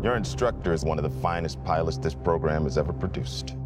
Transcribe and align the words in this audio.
Your 0.00 0.14
instructor 0.14 0.72
is 0.72 0.84
one 0.84 0.96
of 0.96 1.02
the 1.02 1.20
finest 1.20 1.62
pilots 1.64 1.98
this 1.98 2.14
program 2.14 2.62
has 2.62 2.78
ever 2.78 2.92
produced. 2.92 3.56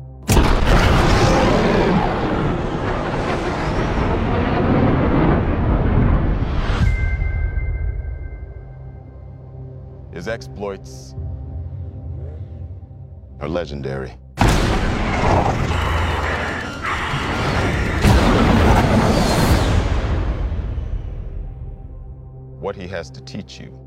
His 10.14 10.26
exploits 10.26 11.14
are 13.40 13.48
legendary. 13.48 14.12
What 22.58 22.74
he 22.74 22.88
has 22.88 23.10
to 23.10 23.20
teach 23.20 23.60
you 23.60 23.82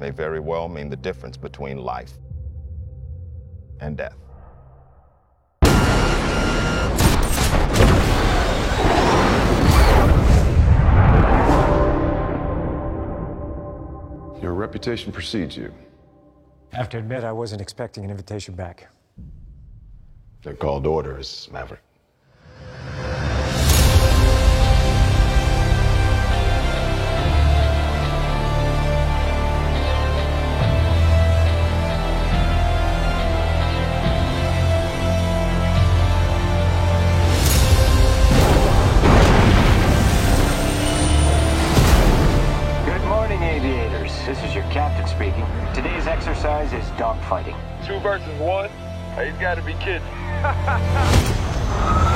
may 0.00 0.10
very 0.10 0.40
well 0.40 0.68
mean 0.68 0.88
the 0.88 0.96
difference 0.96 1.36
between 1.36 1.76
life 1.76 2.14
and 3.80 3.98
death. 3.98 4.16
Your 14.42 14.54
reputation 14.54 15.12
precedes 15.12 15.56
you. 15.56 15.72
I 16.72 16.76
have 16.76 16.88
to 16.90 16.98
admit, 16.98 17.24
I 17.24 17.32
wasn't 17.32 17.60
expecting 17.60 18.04
an 18.04 18.10
invitation 18.10 18.54
back. 18.54 18.88
They're 20.42 20.54
called 20.54 20.86
orders, 20.86 21.48
Maverick. 21.52 21.80
This 44.30 44.44
is 44.44 44.54
your 44.54 44.62
captain 44.70 45.08
speaking. 45.08 45.44
Today's 45.74 46.06
exercise 46.06 46.72
is 46.72 46.84
dogfighting. 46.90 47.56
Two 47.84 47.98
versus 47.98 48.28
one? 48.38 48.68
Hey, 49.16 49.32
he's 49.32 49.40
got 49.40 49.56
to 49.56 49.62
be 49.62 49.74
kidding. 49.74 50.06